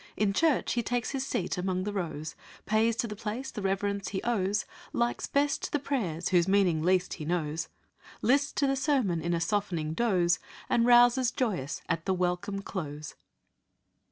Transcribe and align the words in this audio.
In 0.17 0.33
church 0.33 0.73
he 0.73 0.81
takes 0.81 1.11
his 1.11 1.27
seat 1.27 1.59
among 1.59 1.83
the 1.83 1.93
rows, 1.93 2.33
Pays 2.65 2.95
to 2.95 3.07
the 3.07 3.15
place 3.15 3.51
the 3.51 3.61
reverence 3.61 4.07
he 4.09 4.23
owes, 4.23 4.65
Likes 4.93 5.27
best 5.27 5.71
the 5.71 5.77
prayers 5.77 6.29
whose 6.29 6.47
meaning 6.47 6.81
least 6.81 7.13
he 7.13 7.23
knows, 7.23 7.67
Lists 8.23 8.51
to 8.53 8.65
the 8.65 8.75
sermon 8.75 9.21
in 9.21 9.35
a 9.35 9.39
softening 9.39 9.93
doze, 9.93 10.39
And 10.69 10.87
rouses 10.87 11.29
joyous 11.29 11.83
at 11.87 12.05
the 12.05 12.15
welcome 12.15 12.63
close." 12.63 13.13